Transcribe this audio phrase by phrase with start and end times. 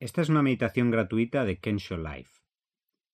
[0.00, 2.42] Esta es una meditación gratuita de Kensho Life.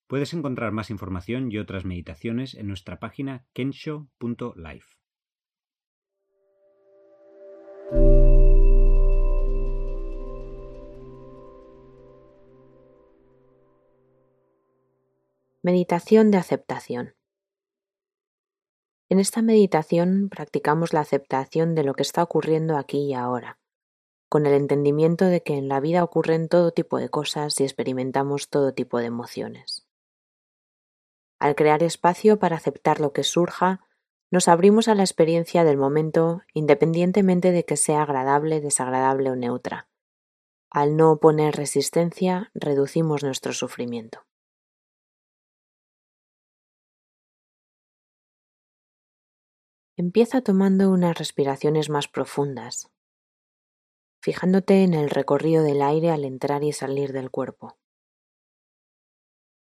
[0.07, 4.87] Puedes encontrar más información y otras meditaciones en nuestra página kensho.life.
[15.63, 17.15] Meditación de aceptación.
[19.07, 23.60] En esta meditación practicamos la aceptación de lo que está ocurriendo aquí y ahora,
[24.31, 28.47] con el entendimiento de que en la vida ocurren todo tipo de cosas y experimentamos
[28.47, 29.85] todo tipo de emociones.
[31.37, 33.85] Al crear espacio para aceptar lo que surja,
[34.31, 39.89] nos abrimos a la experiencia del momento independientemente de que sea agradable, desagradable o neutra.
[40.69, 44.25] Al no oponer resistencia, reducimos nuestro sufrimiento.
[49.97, 52.89] Empieza tomando unas respiraciones más profundas,
[54.21, 57.77] fijándote en el recorrido del aire al entrar y salir del cuerpo.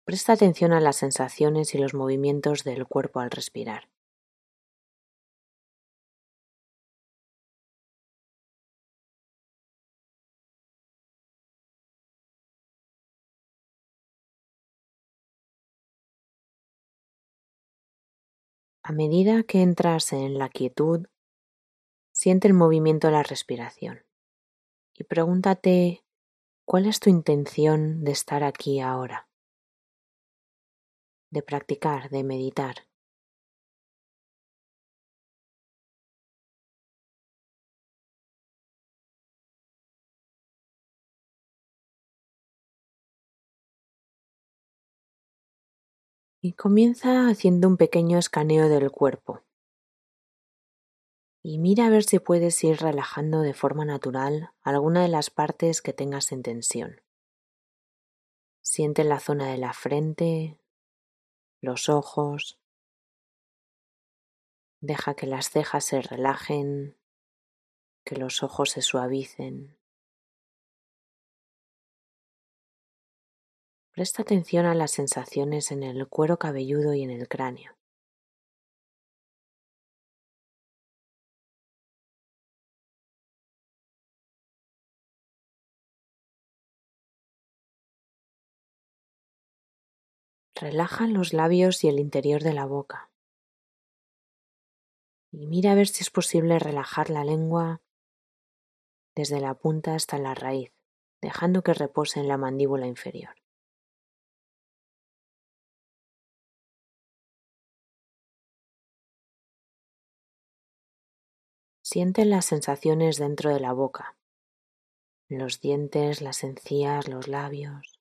[0.06, 3.90] Presta atención a las sensaciones y los movimientos del cuerpo al respirar.
[18.84, 21.08] A medida que entras en la quietud,
[22.12, 24.04] siente el movimiento de la respiración
[25.04, 26.06] y pregúntate
[26.66, 29.28] cuál es tu intención de estar aquí ahora,
[31.30, 32.88] de practicar, de meditar.
[46.42, 49.44] Y comienza haciendo un pequeño escaneo del cuerpo
[51.46, 55.82] y mira a ver si puedes ir relajando de forma natural alguna de las partes
[55.82, 57.02] que tengas en tensión.
[58.62, 60.58] Siente la zona de la frente,
[61.60, 62.62] los ojos.
[64.80, 66.98] Deja que las cejas se relajen,
[68.06, 69.78] que los ojos se suavicen.
[73.92, 77.76] Presta atención a las sensaciones en el cuero cabelludo y en el cráneo.
[90.56, 93.10] Relaja los labios y el interior de la boca.
[95.32, 97.82] Y mira a ver si es posible relajar la lengua
[99.16, 100.72] desde la punta hasta la raíz,
[101.22, 103.36] dejando que repose en la mandíbula inferior.
[111.82, 114.18] Siente las sensaciones dentro de la boca,
[115.30, 117.93] los dientes, las encías, los labios.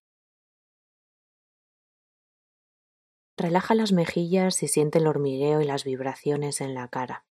[3.37, 7.26] Relaja las mejillas y siente el hormigueo y las vibraciones en la cara.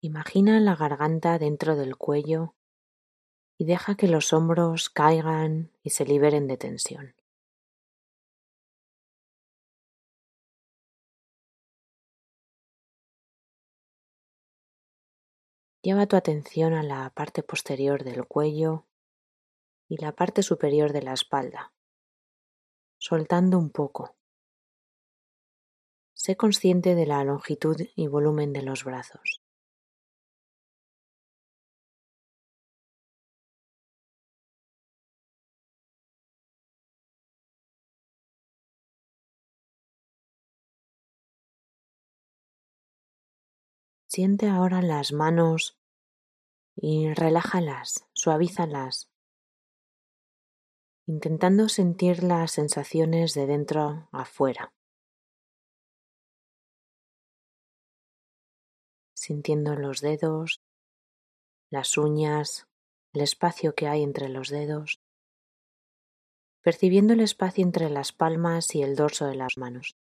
[0.00, 2.54] Imagina la garganta dentro del cuello
[3.58, 7.14] y deja que los hombros caigan y se liberen de tensión.
[15.86, 18.88] Lleva tu atención a la parte posterior del cuello
[19.88, 21.74] y la parte superior de la espalda,
[22.98, 24.16] soltando un poco.
[26.12, 29.45] Sé consciente de la longitud y volumen de los brazos.
[44.16, 45.76] Siente ahora las manos
[46.74, 49.10] y relájalas, suavízalas,
[51.06, 54.72] intentando sentir las sensaciones de dentro afuera.
[59.14, 60.62] Sintiendo los dedos,
[61.68, 62.66] las uñas,
[63.12, 65.02] el espacio que hay entre los dedos,
[66.62, 69.94] percibiendo el espacio entre las palmas y el dorso de las manos.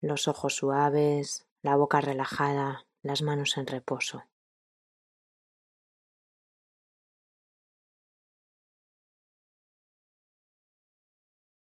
[0.00, 4.24] Los ojos suaves, la boca relajada, las manos en reposo.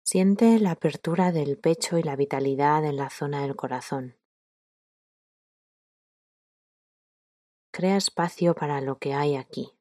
[0.03, 4.17] Siente la apertura del pecho y la vitalidad en la zona del corazón.
[7.71, 9.73] Crea espacio para lo que hay aquí.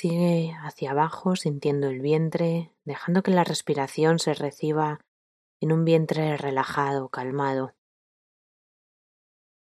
[0.00, 4.98] Sigue hacia abajo sintiendo el vientre, dejando que la respiración se reciba
[5.60, 7.74] en un vientre relajado, calmado.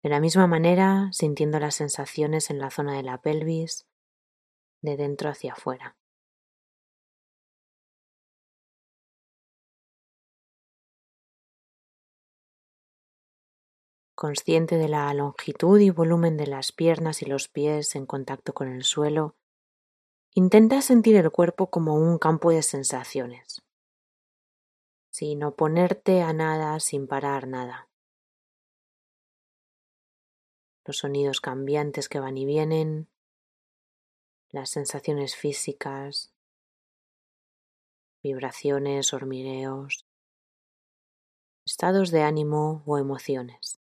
[0.02, 3.86] De la misma manera, sintiendo las sensaciones en la zona de la pelvis,
[4.81, 5.98] de dentro hacia afuera.
[14.16, 18.69] Consciente de la longitud y volumen de las piernas y los pies en contacto con
[18.69, 19.36] el suelo,
[20.35, 23.62] intenta sentir el cuerpo como un campo de sensaciones,
[25.12, 27.88] sin oponerte a nada, sin parar nada.
[30.85, 33.09] Los sonidos cambiantes que van y vienen,
[34.50, 36.33] las sensaciones físicas,
[38.24, 40.07] vibraciones, hormigueos,
[41.63, 43.82] estados de ánimo o emociones.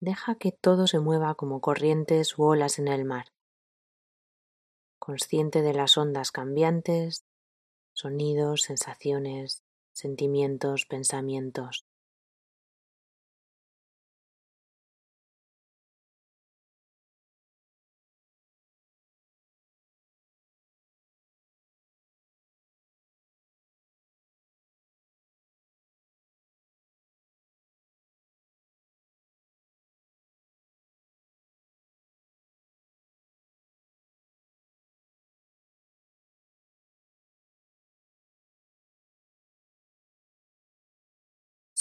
[0.00, 3.32] Deja que todo se mueva como corrientes u olas en el mar,
[5.00, 7.24] consciente de las ondas cambiantes,
[7.94, 11.87] sonidos, sensaciones, sentimientos, pensamientos.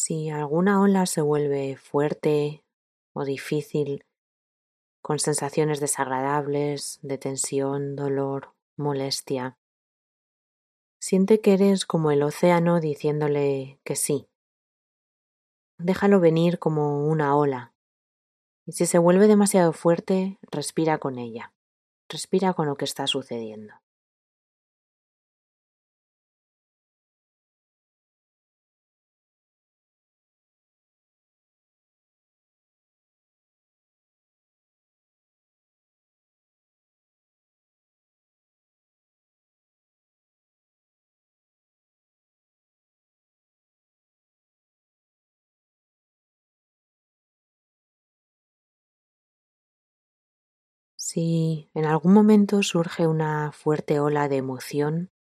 [0.08, 2.64] Si alguna ola se vuelve fuerte
[3.14, 4.06] o difícil,
[5.02, 9.58] con sensaciones desagradables de tensión, dolor, molestia,
[11.02, 14.30] siente que eres como el océano diciéndole que sí.
[15.78, 17.74] Déjalo venir como una ola.
[18.66, 21.54] Y si se vuelve demasiado fuerte, respira con ella.
[22.08, 23.74] Respira con lo que está sucediendo.
[51.00, 55.12] Si en algún momento surge una fuerte ola de emoción,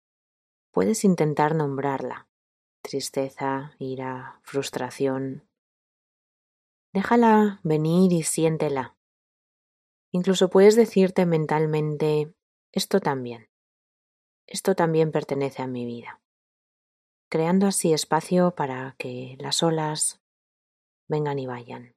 [0.73, 2.29] puedes intentar nombrarla.
[2.83, 5.47] Tristeza, ira, frustración.
[6.95, 8.97] Déjala venir y siéntela.
[10.13, 12.33] Incluso puedes decirte mentalmente,
[12.73, 13.51] esto también.
[14.47, 16.23] Esto también pertenece a mi vida.
[17.29, 20.23] Creando así espacio para que las olas
[21.07, 21.96] vengan y vayan.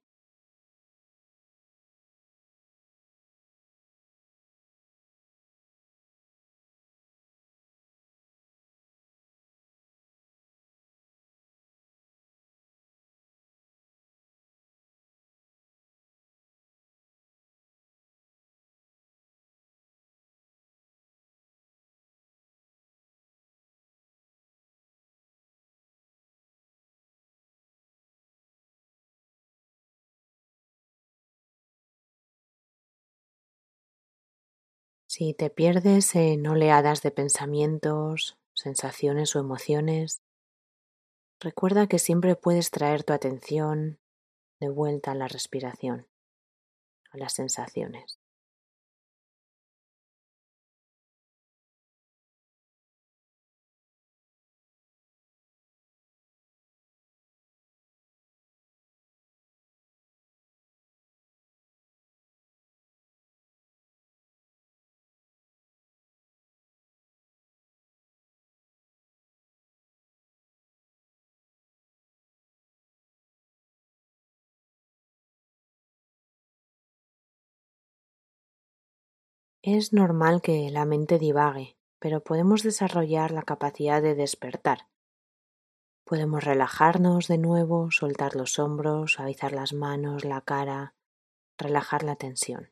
[35.11, 40.21] Si te pierdes en oleadas de pensamientos, sensaciones o emociones,
[41.39, 43.97] recuerda que siempre puedes traer tu atención
[44.59, 46.05] de vuelta a la respiración,
[47.09, 48.18] a las sensaciones.
[79.61, 84.87] Es normal que la mente divague, pero podemos desarrollar la capacidad de despertar.
[86.05, 90.95] Podemos relajarnos de nuevo, soltar los hombros, suavizar las manos, la cara,
[91.57, 92.69] relajar la tensión.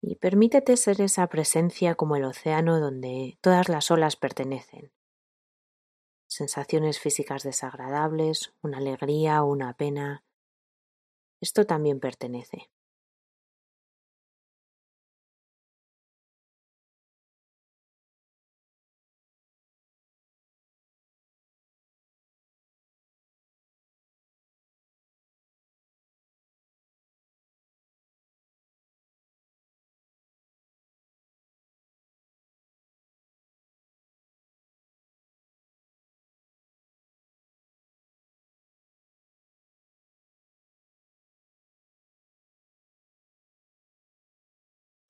[0.00, 4.92] Y permítete ser esa presencia como el océano donde todas las olas pertenecen.
[6.28, 10.24] Sensaciones físicas desagradables, una alegría o una pena.
[11.40, 12.70] Esto también pertenece.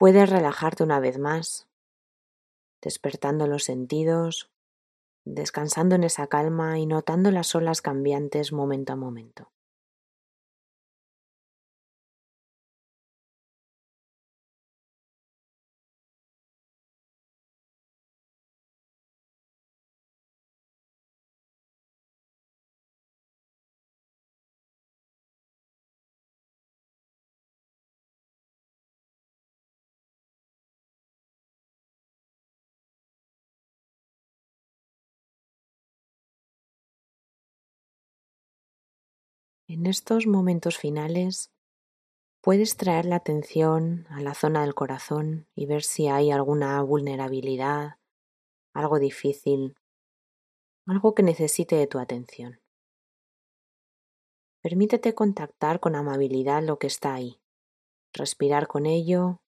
[0.03, 1.69] Puedes relajarte una vez más,
[2.83, 4.51] despertando los sentidos,
[5.25, 9.53] descansando en esa calma y notando las olas cambiantes momento a momento.
[39.75, 41.51] En estos momentos finales
[42.43, 47.97] puedes traer la atención a la zona del corazón y ver si hay alguna vulnerabilidad,
[48.75, 49.75] algo difícil,
[50.87, 52.61] algo que necesite de tu atención.
[54.61, 57.41] Permítete contactar con amabilidad lo que está ahí,
[58.13, 59.41] respirar con ello,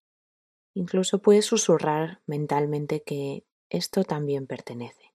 [0.73, 5.14] incluso puedes susurrar mentalmente que esto también pertenece.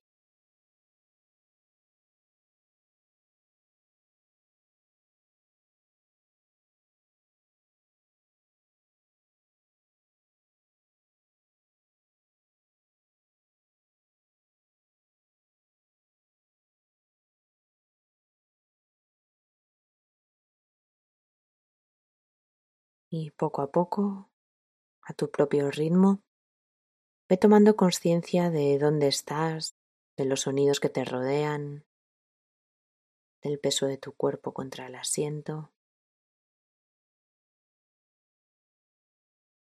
[23.09, 24.29] Y poco a poco,
[25.01, 26.21] a tu propio ritmo,
[27.27, 29.75] ve tomando conciencia de dónde estás,
[30.15, 31.85] de los sonidos que te rodean,
[33.41, 35.71] del peso de tu cuerpo contra el asiento.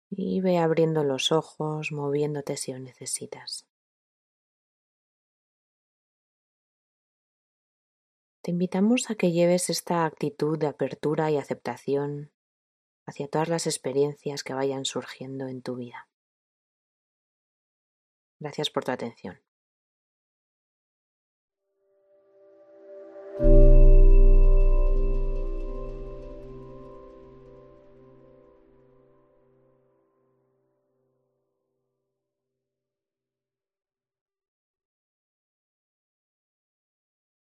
[0.09, 3.67] Y ve abriendo los ojos, moviéndote si lo necesitas.
[8.41, 12.31] Te invitamos a que lleves esta actitud de apertura y aceptación
[13.05, 16.09] hacia todas las experiencias que vayan surgiendo en tu vida.
[18.39, 19.44] Gracias por tu atención.